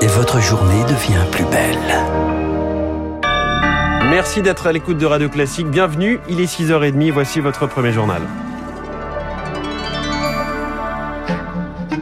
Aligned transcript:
Et 0.00 0.06
votre 0.08 0.40
journée 0.40 0.82
devient 0.84 1.24
plus 1.30 1.44
belle. 1.44 1.78
Merci 4.10 4.42
d'être 4.42 4.66
à 4.66 4.72
l'écoute 4.72 4.98
de 4.98 5.06
Radio 5.06 5.28
Classique. 5.28 5.68
Bienvenue, 5.68 6.18
il 6.28 6.40
est 6.40 6.52
6h30, 6.52 7.12
voici 7.12 7.38
votre 7.38 7.68
premier 7.68 7.92
journal. 7.92 8.22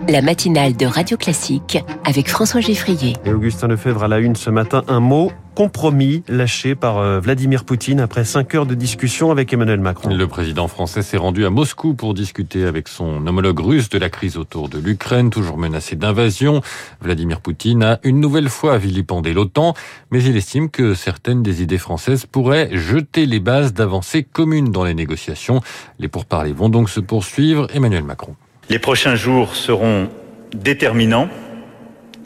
La 0.09 0.23
matinale 0.23 0.77
de 0.77 0.87
Radio 0.87 1.17
Classique 1.17 1.79
avec 2.05 2.29
François 2.29 2.61
Geffrier. 2.61 3.15
Et 3.25 3.33
Augustin 3.33 3.67
Lefebvre 3.67 4.05
à 4.05 4.09
la 4.09 4.21
une 4.21 4.37
ce 4.37 4.51
matin, 4.51 4.85
un 4.87 5.01
mot 5.01 5.33
compromis 5.57 6.23
lâché 6.29 6.77
par 6.77 6.99
euh, 6.99 7.19
Vladimir 7.19 7.65
Poutine 7.65 7.99
après 7.99 8.25
cinq 8.25 8.55
heures 8.55 8.67
de 8.67 8.77
discussion 8.77 9.33
avec 9.33 9.53
Emmanuel 9.53 9.81
Macron. 9.81 10.15
Le 10.15 10.29
président 10.29 10.69
français 10.69 11.03
s'est 11.03 11.17
rendu 11.17 11.45
à 11.45 11.51
Moscou 11.51 11.95
pour 11.95 12.15
discuter 12.15 12.67
avec 12.67 12.87
son 12.87 13.27
homologue 13.27 13.59
russe 13.59 13.89
de 13.89 13.99
la 13.99 14.09
crise 14.09 14.37
autour 14.37 14.69
de 14.69 14.79
l'Ukraine, 14.79 15.31
toujours 15.31 15.59
menacée 15.59 15.97
d'invasion. 15.97 16.61
Vladimir 17.01 17.41
Poutine 17.41 17.83
a 17.83 17.99
une 18.05 18.21
nouvelle 18.21 18.49
fois 18.49 18.79
vilipendé 18.79 19.33
l'OTAN, 19.33 19.75
mais 20.13 20.23
il 20.23 20.37
estime 20.37 20.71
que 20.71 20.95
certaines 20.95 21.43
des 21.43 21.63
idées 21.63 21.79
françaises 21.79 22.27
pourraient 22.27 22.71
jeter 22.77 23.27
les 23.27 23.41
bases 23.41 23.73
d'avancées 23.73 24.23
communes 24.23 24.71
dans 24.71 24.85
les 24.85 24.95
négociations. 24.95 25.63
Les 25.99 26.07
pourparlers 26.07 26.53
vont 26.53 26.69
donc 26.69 26.91
se 26.91 27.01
poursuivre. 27.01 27.67
Emmanuel 27.75 28.05
Macron. 28.05 28.37
Les 28.69 28.81
prochains 28.81 29.15
jours 29.15 29.55
seront 29.55 30.09
déterminants 30.53 31.29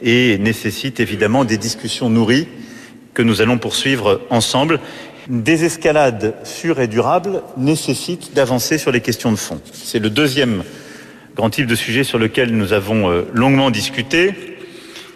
et 0.01 0.39
nécessitent 0.39 0.99
évidemment 0.99 1.45
des 1.45 1.59
discussions 1.59 2.09
nourries 2.09 2.47
que 3.13 3.21
nous 3.21 3.43
allons 3.43 3.59
poursuivre 3.59 4.21
ensemble. 4.31 4.79
Une 5.29 5.43
désescalade 5.43 6.33
sûre 6.43 6.79
et 6.79 6.87
durable 6.87 7.43
nécessite 7.57 8.33
d'avancer 8.33 8.79
sur 8.79 8.91
les 8.91 9.01
questions 9.01 9.31
de 9.31 9.37
fond. 9.37 9.61
C'est 9.71 9.99
le 9.99 10.09
deuxième 10.09 10.63
grand 11.35 11.51
type 11.51 11.67
de 11.67 11.75
sujet 11.75 12.03
sur 12.03 12.17
lequel 12.17 12.55
nous 12.57 12.73
avons 12.73 13.11
euh, 13.11 13.21
longuement 13.33 13.69
discuté, 13.69 14.33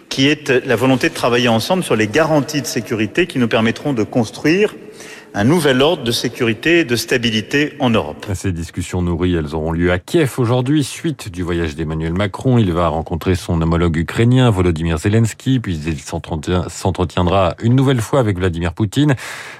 qui 0.08 0.28
est 0.28 0.48
la 0.64 0.76
volonté 0.76 1.08
de 1.08 1.14
travailler 1.14 1.48
ensemble 1.48 1.82
sur 1.82 1.96
les 1.96 2.06
garanties 2.06 2.62
de 2.62 2.66
sécurité 2.66 3.26
qui 3.26 3.40
nous 3.40 3.48
permettront 3.48 3.92
de 3.92 4.04
construire 4.04 4.76
un 5.34 5.44
nouvel 5.44 5.82
ordre 5.82 6.02
de 6.02 6.12
sécurité 6.12 6.80
et 6.80 6.84
de 6.84 6.96
stabilité 6.96 7.74
en 7.78 7.90
Europe. 7.90 8.26
Ces 8.34 8.52
discussions 8.52 9.02
nourries, 9.02 9.34
elles 9.34 9.54
auront 9.54 9.72
lieu 9.72 9.92
à 9.92 9.98
Kiev 9.98 10.32
aujourd'hui, 10.38 10.82
suite 10.82 11.30
du 11.30 11.42
voyage 11.42 11.76
d'Emmanuel 11.76 12.14
Macron. 12.14 12.58
Il 12.58 12.72
va 12.72 12.88
rencontrer 12.88 13.34
son 13.34 13.60
homologue 13.60 13.96
ukrainien, 13.96 14.50
Volodymyr 14.50 14.98
Zelensky, 14.98 15.60
puis 15.60 15.76
il 15.76 16.00
s'entretiendra 16.00 17.54
une 17.62 17.74
nouvelle 17.74 18.00
fois 18.00 18.20
avec 18.20 18.38
Vladimir 18.38 18.72
Poutine. 18.72 19.14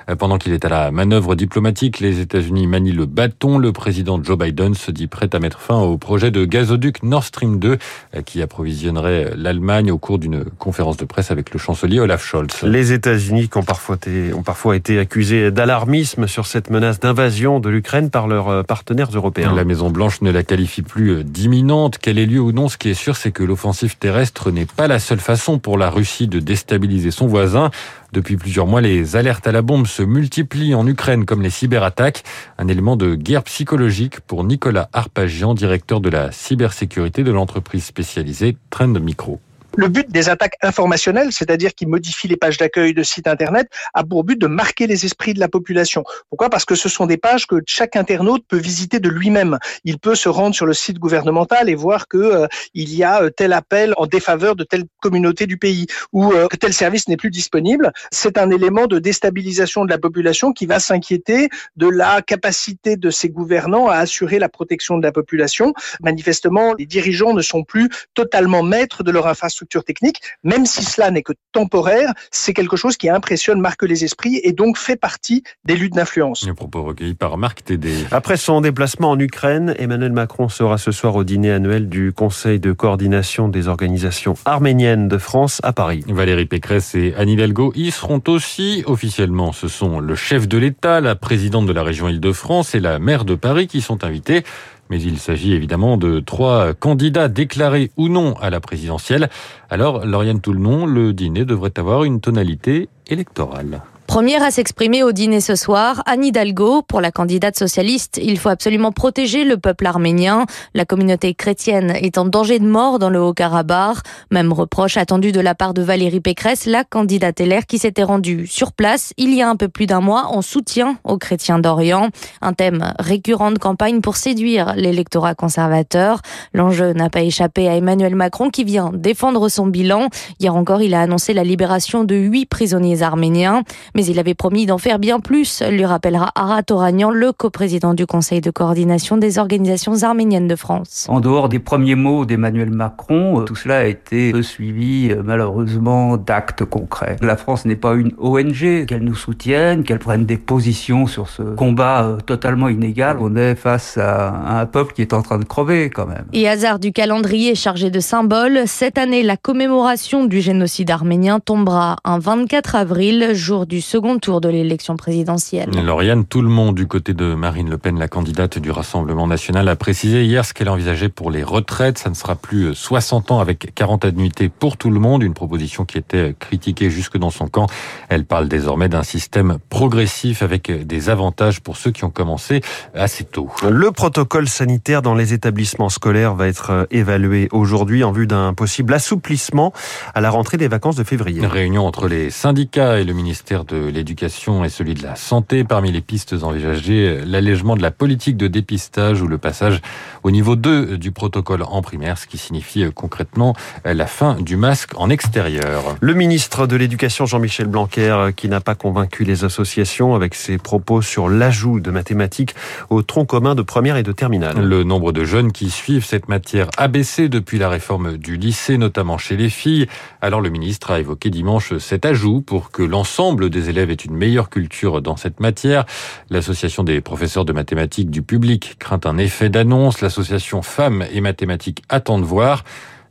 Euh, 0.09 0.17
pendant 0.17 0.39
qu'il 0.39 0.53
est 0.53 0.65
à 0.65 0.69
la 0.69 0.91
manœuvre 0.91 1.35
diplomatique, 1.35 2.01
les 2.01 2.21
États-Unis 2.21 2.67
manient 2.67 2.93
le 2.93 3.07
bâton. 3.07 3.59
Le 3.59 3.73
président 3.73 4.23
Joe 4.23 4.39
Biden 4.39 4.75
se 4.75 4.91
dit 4.91 5.07
prêt 5.07 5.29
à 5.33 5.39
mettre 5.39 5.61
fin 5.61 5.79
au 5.79 5.99
projet 5.99 6.31
de 6.31 6.45
gazoduc 6.45 7.03
Nord 7.03 7.25
Stream 7.25 7.59
2 7.59 7.79
euh, 8.15 8.23
qui 8.23 8.43
approvisionnerait 8.43 9.33
l'Allemagne 9.37 9.91
au 9.91 9.99
cours 9.99 10.19
d'une 10.19 10.45
conférence 10.45 10.97
de 10.97 11.05
presse 11.05 11.31
avec 11.31 11.53
le 11.53 11.59
chancelier 11.59 12.01
Olaf 12.01 12.25
Scholz. 12.25 12.63
Les 12.63 12.93
États-Unis 12.93 13.51
ont 13.55 13.63
parfois 13.63 13.97
été, 13.97 14.33
ont 14.33 14.43
parfois 14.43 14.77
été 14.77 14.99
accusés 14.99 15.51
Alarmisme 15.59 16.27
sur 16.27 16.47
cette 16.47 16.71
menace 16.71 17.01
d'invasion 17.01 17.61
de 17.61 17.69
l'Ukraine 17.69 18.11
par 18.11 18.29
leurs 18.29 18.49
euh, 18.49 18.63
partenaires 18.63 19.11
européens. 19.13 19.55
La 19.55 19.65
Maison-Blanche 19.65 20.21
ne 20.23 20.31
la 20.31 20.43
qualifie 20.43 20.83
plus 20.83 21.11
euh, 21.11 21.25
d'imminente. 21.25 21.99
Qu'elle 21.99 22.19
ait 22.19 22.27
lieu 22.27 22.41
ou 22.41 22.53
non, 22.53 22.69
ce 22.69 22.77
qui 22.77 22.91
est 22.91 22.95
sûr, 22.95 23.17
c'est 23.17 23.33
que 23.33 23.43
l'offensive 23.43 23.97
terrestre 23.97 24.51
n'est 24.51 24.67
pas 24.67 24.87
la 24.87 24.99
seule 24.99 25.21
façon 25.21 25.59
pour 25.59 25.79
la 25.79 25.91
Russie 25.91 26.29
de 26.29 26.41
déstabiliser 26.41 27.11
son 27.11 27.27
voisin. 27.27 27.71
Depuis 28.13 28.37
plusieurs 28.37 28.67
mois, 28.67 28.81
les 28.81 29.17
alertes 29.17 29.47
à 29.47 29.53
la 29.53 29.63
bombe 29.63 29.87
se 29.87 30.03
multiplient 30.03 30.75
en 30.75 30.87
Ukraine 30.87 31.25
comme 31.25 31.43
les 31.43 31.51
cyberattaques, 31.51 32.23
un 32.59 32.69
élément 32.69 32.97
de 32.97 33.15
guerre 33.15 33.43
psychologique 33.43 34.21
pour 34.21 34.45
Nicolas 34.45 34.89
Arpagian, 34.93 35.55
directeur 35.55 36.01
de 36.01 36.11
la 36.11 36.33
cybersécurité 36.33 37.25
de 37.25 37.33
l'entreprise 37.33 37.85
spécialisée 37.85 38.57
Trend 38.71 38.99
Micro. 39.01 39.41
Le 39.79 39.89
but 39.89 40.11
des 40.11 40.31
attaques 40.31 40.57
informationnelles, 40.63 41.33
c'est-à-dire 41.33 41.75
qui 41.75 41.85
modifient 41.85 42.29
les 42.29 42.39
pages 42.39 42.57
d'accueil 42.57 42.95
de 42.95 43.03
sites 43.03 43.29
Internet, 43.29 43.69
a 43.93 44.05
pour 44.05 44.25
but 44.25 44.41
de 44.41 44.47
marquer 44.47 44.87
les 44.87 45.05
esprits 45.05 45.35
de 45.35 45.39
la 45.39 45.49
population. 45.49 46.03
Pourquoi? 46.31 46.49
Parce 46.49 46.65
que 46.65 46.75
ce 46.75 46.89
sont 46.89 47.05
des 47.05 47.19
pages 47.19 47.47
que 47.47 47.57
chaque 47.67 47.95
internaute 47.95 48.43
peut 48.49 48.57
visiter 48.57 49.01
de 49.01 49.11
lui-même. 49.11 49.59
Il 49.85 49.99
peut 49.99 50.15
se 50.15 50.31
rendre 50.31 50.55
sur 50.55 50.65
le 50.65 50.73
site 50.73 50.99
gouvernemental 50.99 51.69
et 51.69 51.75
voir 51.75 52.09
que 52.09 52.17
euh, 52.17 52.47
il 52.73 52.95
y 52.95 53.05
a 53.05 53.23
euh, 53.23 53.29
tel 53.29 53.53
appel 53.53 53.93
en 53.99 54.07
défaveur 54.07 54.57
de 54.57 54.65
telle 54.65 54.85
communauté 55.03 55.47
du 55.47 55.59
pays 55.59 55.87
ou 56.11 56.33
euh, 56.33 56.47
que 56.49 56.57
tel 56.57 56.73
service 56.73 57.07
n'est 57.07 57.19
plus 57.19 57.31
disponible. 57.31 57.93
C'est 58.11 58.39
un 58.39 58.51
élément 58.51 58.87
de 58.87 58.99
déstabilisation 58.99 59.85
de 59.85 59.91
la 59.91 59.99
population 59.99 60.55
qui 60.55 60.65
va 60.65 60.81
s'inquiéter 60.81 61.51
de 61.77 61.89
la 61.89 62.23
capacité 62.23 62.97
de 62.97 63.11
ses 63.11 63.29
gouvernants 63.29 63.89
à 63.89 63.97
assurer 63.97 64.39
la 64.39 64.49
protection 64.49 64.97
de 64.97 65.03
la 65.03 65.13
population. 65.13 65.75
Manifestement, 66.01 66.73
les 66.79 66.87
dirigeants 66.87 67.35
ne 67.35 67.43
sont 67.43 67.63
plus 67.63 67.91
totalement 68.15 68.63
maîtres 68.63 69.03
de 69.03 69.11
leur 69.11 69.27
infrastructure 69.27 69.66
technique, 69.85 70.21
même 70.45 70.67
si 70.67 70.83
cela 70.85 71.11
n'est 71.11 71.23
que 71.23 71.33
temporaire, 71.53 72.13
c'est 72.31 72.55
quelque 72.55 72.77
chose 72.77 72.97
qui 72.97 73.09
impressionne, 73.09 73.61
marque 73.61 73.83
les 73.83 74.05
esprits 74.05 74.41
et 74.43 74.53
donc 74.53 74.79
fait 74.79 74.97
partie 74.97 75.43
des 75.65 75.77
luttes 75.77 75.95
d'influence. 75.95 76.47
Un 76.49 76.55
propos 76.55 76.83
recueilli 76.83 77.15
par 77.15 77.39
Marc 77.39 77.65
Tédé. 77.65 77.93
Après 78.11 78.37
son 78.37 78.61
déplacement 78.61 79.11
en 79.11 79.19
Ukraine, 79.19 79.75
Emmanuel 79.79 80.13
Macron 80.13 80.49
sera 80.49 80.79
ce 80.79 80.93
soir 80.93 81.17
au 81.17 81.25
dîner 81.25 81.53
annuel 81.53 81.89
du 81.89 82.13
Conseil 82.13 82.61
de 82.61 82.73
coordination 82.73 83.49
des 83.49 83.69
organisations 83.69 84.35
arméniennes 84.45 85.09
de 85.09 85.19
France 85.19 85.61
à 85.63 85.73
Paris. 85.73 86.05
Valérie 86.09 86.47
Pécresse 86.47 86.95
et 86.95 87.15
Anne 87.17 87.29
Hidalgo 87.29 87.73
y 87.75 87.91
seront 87.91 88.23
aussi. 88.29 88.83
Officiellement, 88.87 89.53
ce 89.53 89.69
sont 89.69 90.01
le 90.01 90.15
chef 90.15 90.49
de 90.49 90.59
l'État, 90.59 91.01
la 91.01 91.17
présidente 91.17 91.67
de 91.67 91.73
la 91.73 91.83
région 91.83 92.09
Île-de-France 92.09 92.75
et 92.75 92.81
la 92.81 92.99
maire 92.99 93.25
de 93.25 93.35
Paris 93.35 93.67
qui 93.67 93.81
sont 93.81 94.05
invités 94.05 94.45
mais 94.91 95.01
il 95.01 95.19
s'agit 95.19 95.53
évidemment 95.53 95.97
de 95.97 96.21
trois 96.21 96.75
candidats 96.75 97.29
déclarés 97.29 97.91
ou 97.97 98.09
non 98.09 98.35
à 98.41 98.51
la 98.51 98.61
présidentielle. 98.61 99.29
Alors, 99.71 100.05
Lauriane 100.05 100.41
Toulnon, 100.41 100.87
le 100.87 101.13
dîner 101.13 101.45
devrait 101.45 101.77
avoir 101.77 102.05
une 102.05 102.21
tonalité 102.21 102.89
électorale. 103.07 103.83
Première 104.07 104.45
à 104.45 104.53
s'exprimer 104.53 105.03
au 105.03 105.11
dîner 105.11 105.41
ce 105.41 105.57
soir, 105.57 106.03
Anne 106.07 106.25
Hidalgo, 106.25 106.83
pour 106.83 107.01
la 107.01 107.11
candidate 107.11 107.59
socialiste, 107.59 108.21
il 108.23 108.39
faut 108.39 108.49
absolument 108.49 108.93
protéger 108.93 109.45
le 109.45 109.57
peuple 109.57 109.85
arménien. 109.85 110.47
La 110.75 110.85
communauté 110.85 111.35
chrétienne 111.35 111.91
est 111.91 112.17
en 112.17 112.25
danger 112.25 112.61
de 112.61 112.67
mort 112.67 113.01
dans 113.01 113.11
le 113.11 113.21
Haut-Karabakh. 113.21 113.99
Même 114.31 114.53
reproche 114.53 114.97
attendu 114.97 115.33
de 115.33 115.41
la 115.41 115.57
part 115.57 115.75
de 115.75 115.83
Valérie 115.83 116.21
Pécresse, 116.21 116.67
la 116.67 116.85
candidate 116.85 117.41
LR 117.41 117.67
qui 117.67 117.79
s'était 117.79 118.05
rendue 118.05 118.47
sur 118.47 118.73
place 118.73 119.13
il 119.17 119.35
y 119.35 119.43
a 119.43 119.51
un 119.51 119.57
peu 119.57 119.69
plus 119.69 119.87
d'un 119.87 120.01
mois 120.01 120.27
en 120.29 120.41
soutien 120.41 120.99
aux 121.03 121.19
chrétiens 121.19 121.59
d'Orient. 121.59 122.11
Un 122.43 122.53
thème 122.53 122.95
récurrent 123.01 123.51
de 123.51 123.59
campagne 123.59 124.01
pour 124.01 124.17
séduire 124.17 124.75
l'électorat 124.77 125.35
conservateur. 125.35 126.21
L'enjeu 126.55 126.93
n'a 126.93 127.11
pas 127.11 127.23
échappé 127.23 127.69
à 127.69 127.75
Emmanuel 127.75 128.15
Macron 128.15 128.51
qui 128.51 128.63
vient 128.63 128.93
défendre 128.95 129.49
son 129.49 129.67
bilan. 129.67 130.09
Hier 130.39 130.55
encore, 130.55 130.81
il 130.81 130.95
a 130.95 131.01
annoncé 131.01 131.35
la 131.35 131.45
libération 131.45 132.05
de 132.05 132.15
huit 132.15 132.47
prisonniers 132.47 133.03
arméniens 133.03 133.63
mais 133.97 134.05
il 134.05 134.19
avait 134.19 134.35
promis 134.35 134.67
d'en 134.67 134.77
faire 134.77 134.99
bien 134.99 135.21
plus, 135.21 135.63
lui 135.71 135.87
rappellera 135.87 136.31
Arat 136.35 136.61
Oranian, 136.71 137.11
le 137.11 137.33
coprésident 137.33 137.95
du 137.95 138.05
Conseil 138.05 138.43
de 138.43 138.51
coordination 138.51 139.17
des 139.17 139.39
organisations 139.39 140.03
arméniennes 140.03 140.49
de 140.49 140.55
France. 140.55 141.07
En 141.09 141.21
dehors 141.21 141.49
des 141.49 141.61
premiers 141.61 141.95
mots 141.95 142.27
d'Emmanuel 142.27 142.69
Macron, 142.69 143.41
euh, 143.41 143.45
tout 143.45 143.57
cela 143.57 143.79
a 143.79 143.85
été 143.85 144.35
suivi 144.43 145.11
euh, 145.11 145.23
malheureusement 145.25 146.19
d'actes 146.19 146.67
concrets. 146.67 147.17
La 147.23 147.39
France 147.39 147.65
n'est 147.65 147.75
pas 147.75 147.95
une 147.95 148.13
ONG, 148.19 148.85
qu'elle 148.85 149.03
nous 149.03 149.15
soutienne, 149.15 149.83
qu'elle 149.83 149.99
prenne 149.99 150.27
des 150.27 150.37
positions 150.37 151.07
sur 151.07 151.31
ce 151.31 151.43
combat 151.43 152.05
euh, 152.05 152.17
totalement 152.19 152.69
inégal. 152.69 153.17
On 153.19 153.35
est 153.35 153.55
face 153.55 153.97
à 153.97 154.61
un 154.61 154.67
peuple 154.67 154.93
qui 154.93 155.01
est 155.01 155.15
en 155.15 155.23
train 155.23 155.39
de 155.39 155.45
crever 155.45 155.89
quand 155.89 156.07
même. 156.07 156.27
Et 156.35 156.47
hasard 156.47 156.81
du 156.81 156.93
calendrier 156.93 157.55
chargé 157.55 157.91
de 157.91 158.01
symboles, 158.01 158.65
cette 158.67 158.99
année 158.99 159.23
la 159.23 159.39
commémoration 159.39 160.27
du 160.27 160.43
génocide 160.43 160.91
arménien 160.91 161.41
tombera 161.41 161.97
un 162.05 162.19
24 162.19 162.77
avril, 162.77 163.31
jour 163.33 163.65
du 163.65 163.86
second 163.87 164.19
tour 164.19 164.41
de 164.41 164.49
l'élection 164.49 164.97
présidentielle. 164.97 165.71
Lauriane, 165.71 166.25
tout 166.25 166.43
le 166.43 166.49
monde 166.49 166.75
du 166.75 166.89
côté 166.89 167.15
de 167.15 167.35
Marine 167.35 167.71
Le 167.71 167.79
Pen, 167.79 167.97
la 168.01 168.09
candidate 168.09 168.59
du 168.59 168.73
Rassemblement 168.73 169.29
national, 169.29 169.69
a 169.69 169.77
précisé 169.77 170.25
hier 170.25 170.45
ce 170.45 170.53
qu'elle 170.55 170.69
envisageait 170.69 171.09
pour 171.09 171.31
les 171.31 171.45
retraites. 171.45 171.97
Ça 171.97 172.11
ne 172.11 172.17
sera 172.17 172.35
plus 172.35 172.75
60 172.75 173.31
ans 173.31 173.39
avec 173.39 173.73
40 173.77 174.05
annuités 174.05 174.49
pour 174.49 174.77
tout 174.77 174.91
le 174.91 174.99
monde, 174.99 175.23
une 175.23 175.35
proposition 175.35 175.85
qui 175.85 175.99
était 175.99 176.35
critiquée 176.37 176.91
jusque 176.91 177.17
dans 177.17 177.31
son 177.31 177.47
camp. 177.47 177.69
Elle 178.09 178.25
parle 178.25 178.49
désormais 178.49 178.89
d'un 178.89 179.05
système 179.05 179.59
progressif 179.71 180.43
avec 180.43 180.69
des 180.69 181.09
avantages 181.09 181.61
pour 181.61 181.77
ceux 181.77 181.93
qui 181.93 182.03
ont 182.03 182.11
commencé 182.11 182.63
assez 182.93 183.23
tôt. 183.23 183.49
Le 183.71 183.93
protocole 183.93 184.49
sanitaire 184.49 185.01
dans 185.01 185.15
les 185.15 185.33
établissements 185.33 185.91
scolaires 185.91 186.35
va 186.35 186.49
être 186.49 186.89
évalué 186.91 187.49
aujourd'hui 187.53 188.03
en 188.03 188.11
vue 188.11 188.27
d'un 188.27 188.53
possible 188.53 188.95
assouplissement 188.95 189.73
à 190.13 190.21
la 190.21 190.31
rentrée 190.31 190.57
des 190.57 190.67
vacances 190.67 190.97
de 190.97 191.05
février. 191.05 191.39
Une 191.39 191.47
réunion 191.47 191.87
entre 191.87 192.09
les 192.09 192.31
syndicats 192.31 192.99
et 192.99 193.05
le 193.05 193.13
ministère 193.13 193.65
de 193.65 193.76
de 193.77 193.89
l'éducation 193.89 194.65
et 194.65 194.69
celui 194.69 194.95
de 194.95 195.03
la 195.03 195.17
santé. 195.17 195.65
Parmi 195.65 195.93
les 195.93 196.01
pistes 196.01 196.35
envisagées, 196.43 197.21
l'allègement 197.25 197.77
de 197.77 197.83
la 197.83 197.91
politique 197.91 198.37
de 198.37 198.49
dépistage 198.49 199.23
ou 199.23 199.27
le 199.27 199.39
passage 199.39 199.81
au 200.23 200.31
niveau 200.31 200.57
2 200.57 200.99
du 200.99 201.13
protocole 201.13 201.63
en 201.63 201.83
primaire, 201.83 202.19
ce 202.19 202.27
qui 202.27 202.39
signifie 202.39 202.85
concrètement 202.95 203.55
la 203.85 204.07
fin 204.07 204.35
du 204.35 204.57
masque 204.57 204.93
en 204.97 205.11
extérieur. 205.11 205.97
Le 206.01 206.15
ministre 206.15 206.67
de 206.67 206.77
l'Éducation, 206.77 207.27
Jean-Michel 207.27 207.67
Blanquer, 207.67 208.31
qui 208.35 208.49
n'a 208.49 208.61
pas 208.61 208.75
convaincu 208.75 209.25
les 209.25 209.45
associations 209.45 210.15
avec 210.15 210.35
ses 210.35 210.59
propos 210.59 211.03
sur 211.03 211.29
l'ajout 211.29 211.81
de 211.81 211.91
mathématiques 211.91 212.55
au 212.91 213.03
tronc 213.03 213.27
commun 213.27 213.55
de 213.55 213.63
première 213.63 213.97
et 213.97 214.03
de 214.03 214.13
terminale. 214.13 214.57
Le 214.59 214.85
nombre 214.85 215.13
de 215.13 215.25
jeunes 215.25 215.53
qui 215.53 215.71
suivent 215.71 216.05
cette 216.05 216.29
matière 216.29 216.69
a 216.77 216.89
baissé 216.89 217.29
depuis 217.29 217.59
la 217.59 217.69
réforme 217.69 218.17
du 218.17 218.37
lycée, 218.37 218.79
notamment 218.79 219.19
chez 219.19 219.37
les 219.37 219.51
filles. 219.51 219.87
Alors 220.21 220.41
le 220.41 220.51
ministre 220.51 220.91
a 220.91 221.01
évoqué 221.01 221.31
dimanche 221.31 221.77
cet 221.79 222.07
ajout 222.07 222.41
pour 222.41 222.71
que 222.71 222.83
l'ensemble 222.83 223.51
des 223.51 223.66
élèves 223.69 223.91
aient 223.91 223.95
une 223.95 224.17
meilleure 224.17 224.51
culture 224.51 225.03
dans 225.03 225.17
cette 225.17 225.41
matière. 225.41 225.85
L'association 226.31 226.85
des 226.85 227.01
professeurs 227.01 227.45
de 227.45 227.53
mathématiques 227.53 228.11
du 228.11 228.23
public 228.23 228.77
craint 228.79 229.01
un 229.05 229.19
effet 229.19 229.49
d'annonce. 229.49 230.01
L'association 230.01 230.63
Femmes 230.63 231.05
et 231.13 231.21
Mathématiques 231.21 231.83
attend 231.89 232.19
de 232.19 232.25
voir. 232.25 232.65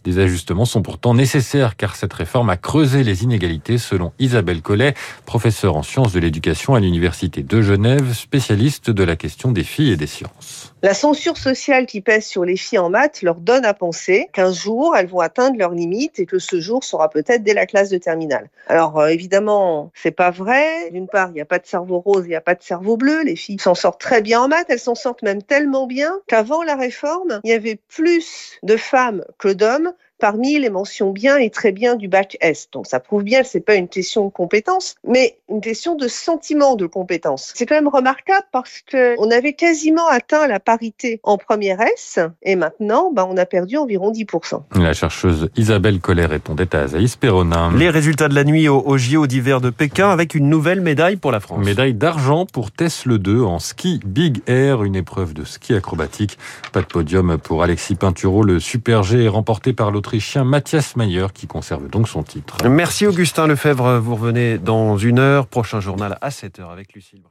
Des 0.06 0.20
ajustements 0.20 0.66
sont 0.66 0.84
pourtant 0.84 1.16
nécessaires 1.16 1.76
car 1.76 1.96
cette 1.96 2.14
réforme 2.14 2.52
a 2.52 2.58
creusé 2.58 3.04
les 3.04 3.24
inégalités 3.24 3.80
selon 3.80 4.14
Isabelle 4.20 4.62
Collet, 4.62 4.94
professeure 5.26 5.76
en 5.76 5.82
sciences 5.82 6.14
de 6.14 6.20
l'éducation 6.20 6.76
à 6.76 6.80
l'Université 6.80 7.42
de 7.42 7.62
Genève, 7.64 8.14
spécialiste 8.14 8.92
de 8.92 9.04
la 9.04 9.16
question 9.16 9.52
des 9.52 9.64
filles 9.64 9.94
et 9.94 9.98
des 9.98 10.06
sciences. 10.06 10.76
La 10.84 10.94
censure 10.94 11.38
sociale 11.38 11.88
qui 11.88 12.02
pèse 12.02 12.28
sur 12.28 12.46
les 12.46 12.56
filles 12.56 12.78
en 12.78 12.92
maths 12.92 13.24
leur 13.24 13.40
donne 13.40 13.66
à 13.66 13.74
penser 13.74 14.30
qu'un 14.32 14.54
jour 14.54 14.96
elles 14.96 15.08
vont 15.08 15.22
atteindre 15.22 15.58
leurs 15.58 15.72
limites 15.72 16.20
et 16.20 16.28
que 16.28 16.38
ce 16.38 16.62
jour 16.62 16.84
sera 16.84 17.10
peut-être 17.10 17.42
dès 17.42 17.56
la 17.56 17.66
classe 17.66 17.90
de 17.90 17.98
terminale. 17.98 18.52
Alors 18.68 19.00
euh, 19.00 19.08
évidemment, 19.08 19.92
c'est 19.96 20.12
pas 20.12 20.30
vrai. 20.30 20.92
D'une 20.92 21.08
part, 21.08 21.30
il 21.30 21.34
n'y 21.34 21.42
a 21.42 21.46
pas 21.46 21.58
de 21.58 21.66
cerveau 21.66 21.98
rose, 21.98 22.26
il 22.26 22.30
n'y 22.30 22.36
a 22.36 22.42
pas 22.42 22.54
de 22.54 22.62
cerveau 22.62 22.96
bleu. 22.96 23.24
Les 23.24 23.36
filles 23.36 23.58
s'en 23.60 23.74
sortent 23.74 24.00
très 24.00 24.22
bien 24.22 24.42
en 24.42 24.48
maths, 24.50 24.68
elles 24.70 24.78
s'en 24.78 24.94
sortent 24.94 25.24
même 25.24 25.42
tellement 25.42 25.88
bien 25.88 26.14
qu'avant 26.28 26.62
la 26.62 26.76
réforme, 26.76 27.40
il 27.44 27.50
y 27.50 27.54
avait 27.54 27.80
plus 27.90 28.60
de 28.62 28.78
femmes 28.78 29.26
que 29.40 29.48
d'hommes 29.48 29.94
parmi 30.20 30.60
les 30.60 30.70
mentions 30.70 31.12
bien 31.12 31.38
et 31.38 31.50
très 31.50 31.72
bien 31.72 31.96
du 31.96 32.08
bac 32.08 32.38
S. 32.42 32.70
Donc 32.72 32.88
ça 32.88 33.00
prouve 33.00 33.24
bien 33.24 33.42
que 33.42 33.48
c'est 33.48 33.60
pas 33.60 33.76
une 33.76 33.88
question 33.88 34.26
de 34.26 34.32
compétence, 34.32 34.96
mais 35.08 35.38
une 35.50 35.62
question 35.62 35.96
de 35.96 36.08
sentiment 36.08 36.76
de 36.76 36.86
compétence. 36.86 37.52
C'est 37.56 37.66
quand 37.66 37.76
même 37.76 37.88
remarquable 37.88 38.46
parce 38.52 38.82
que 38.86 39.16
on 39.20 39.32
avait 39.32 39.54
quasiment 39.54 40.08
atteint 40.08 40.48
la 40.48 40.60
parité 40.60 41.20
en 41.24 41.38
première 41.38 41.82
S 41.82 42.20
et 42.44 42.56
maintenant, 42.56 43.12
bah, 43.14 43.28
on 43.30 43.38
a 43.38 43.46
perdu 43.46 43.78
environ 43.78 44.12
10%. 44.12 44.62
La 44.76 44.94
chercheuse 44.94 45.50
Isabelle 45.56 46.00
Collet 46.00 46.26
répondait 46.26 46.74
à 46.76 46.82
Azaïs 46.82 47.16
Perronin. 47.16 47.72
Les 47.76 47.90
résultats 47.90 48.28
de 48.28 48.36
la 48.36 48.44
nuit 48.44 48.68
au, 48.68 48.82
au 48.86 48.98
JO 48.98 49.28
d'hiver 49.28 49.62
de 49.62 49.70
Pékin 49.70 50.10
avec 50.10 50.36
une 50.36 50.50
nouvelle 50.50 50.82
médaille 50.82 51.18
pour 51.18 51.32
la 51.32 51.40
France. 51.40 51.64
Médaille 51.66 51.94
d'argent 51.94 52.46
pour 52.46 52.72
Tesla 52.72 53.18
2 53.18 53.42
en 53.42 53.60
ski 53.60 54.00
Big 54.06 54.42
Air, 54.48 54.84
une 54.84 54.96
épreuve 54.96 55.34
de 55.34 55.44
ski 55.44 55.74
acrobatique. 55.74 56.38
Pas 56.72 56.82
de 56.82 56.86
podium 56.86 57.38
pour 57.38 57.64
Alexis 57.64 57.96
Pinturo. 57.96 58.44
Le 58.44 58.60
Super 58.60 59.04
G 59.04 59.26
est 59.26 59.30
remporté 59.30 59.74
par 59.74 59.92
l'Autrichien 60.06 60.44
Mathias 60.44 60.96
Mayer 60.98 61.26
qui 61.34 61.48
conserve 61.48 61.90
donc 61.90 62.08
son 62.08 62.22
titre. 62.22 62.58
Merci 62.70 63.08
Augustin 63.08 63.48
Lefebvre. 63.48 63.98
Vous 63.98 64.14
revenez 64.14 64.60
dans 64.60 65.00
une 65.00 65.18
heure. 65.18 65.48
Prochain 65.48 65.80
journal 65.80 66.20
à 66.22 66.30
7h 66.30 66.72
avec 66.72 66.94
Lucille 66.94 67.24